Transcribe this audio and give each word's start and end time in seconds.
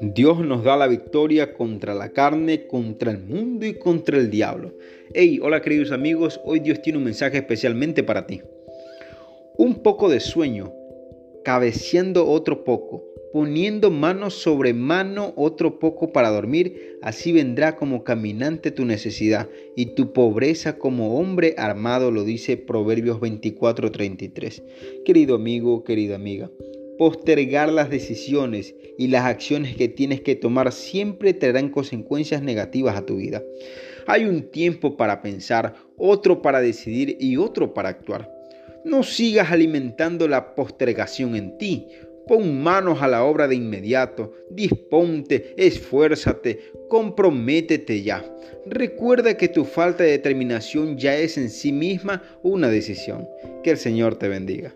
Dios 0.00 0.38
nos 0.40 0.64
da 0.64 0.76
la 0.76 0.86
victoria 0.86 1.52
contra 1.54 1.94
la 1.94 2.10
carne, 2.10 2.66
contra 2.66 3.10
el 3.10 3.18
mundo 3.18 3.66
y 3.66 3.74
contra 3.74 4.18
el 4.18 4.30
diablo. 4.30 4.72
Hey, 5.12 5.40
hola 5.42 5.60
queridos 5.62 5.92
amigos, 5.92 6.40
hoy 6.44 6.60
Dios 6.60 6.80
tiene 6.80 6.98
un 6.98 7.04
mensaje 7.04 7.38
especialmente 7.38 8.02
para 8.02 8.26
ti. 8.26 8.42
Un 9.58 9.82
poco 9.82 10.08
de 10.08 10.20
sueño, 10.20 10.72
cabeceando 11.46 12.26
otro 12.26 12.64
poco, 12.64 13.04
poniendo 13.32 13.92
mano 13.92 14.30
sobre 14.30 14.74
mano 14.74 15.32
otro 15.36 15.78
poco 15.78 16.10
para 16.10 16.28
dormir, 16.30 16.98
así 17.02 17.30
vendrá 17.30 17.76
como 17.76 18.02
caminante 18.02 18.72
tu 18.72 18.84
necesidad 18.84 19.48
y 19.76 19.94
tu 19.94 20.12
pobreza 20.12 20.76
como 20.76 21.20
hombre 21.20 21.54
armado, 21.56 22.10
lo 22.10 22.24
dice 22.24 22.56
Proverbios 22.56 23.20
24:33. 23.20 24.64
Querido 25.04 25.36
amigo, 25.36 25.84
querida 25.84 26.16
amiga, 26.16 26.50
Postergar 26.98 27.72
las 27.72 27.90
decisiones 27.90 28.74
y 28.98 29.06
las 29.06 29.26
acciones 29.26 29.76
que 29.76 29.86
tienes 29.86 30.22
que 30.22 30.34
tomar 30.34 30.72
siempre 30.72 31.32
traerán 31.32 31.68
consecuencias 31.68 32.42
negativas 32.42 32.96
a 32.96 33.06
tu 33.06 33.18
vida. 33.18 33.44
Hay 34.08 34.24
un 34.24 34.50
tiempo 34.50 34.96
para 34.96 35.22
pensar, 35.22 35.74
otro 35.96 36.42
para 36.42 36.60
decidir 36.60 37.16
y 37.20 37.36
otro 37.36 37.72
para 37.72 37.90
actuar. 37.90 38.35
No 38.86 39.02
sigas 39.02 39.50
alimentando 39.50 40.28
la 40.28 40.54
postergación 40.54 41.34
en 41.34 41.58
ti. 41.58 41.88
Pon 42.28 42.62
manos 42.62 43.02
a 43.02 43.08
la 43.08 43.24
obra 43.24 43.48
de 43.48 43.56
inmediato, 43.56 44.32
disponte, 44.48 45.54
esfuérzate, 45.56 46.70
comprométete 46.88 48.02
ya. 48.02 48.24
Recuerda 48.64 49.36
que 49.36 49.48
tu 49.48 49.64
falta 49.64 50.04
de 50.04 50.12
determinación 50.12 50.96
ya 50.96 51.16
es 51.16 51.36
en 51.36 51.50
sí 51.50 51.72
misma 51.72 52.22
una 52.44 52.68
decisión. 52.68 53.28
Que 53.64 53.72
el 53.72 53.76
Señor 53.76 54.20
te 54.20 54.28
bendiga. 54.28 54.72